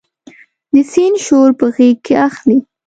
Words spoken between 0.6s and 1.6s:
د سیند شور